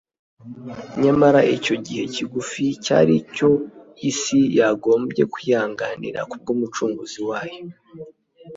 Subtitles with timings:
[1.01, 3.49] Nyamara icyo gihe kigufi cyari icyo
[4.09, 7.61] isi yagombye kwihanganira kubw'Umucunguzi wayo.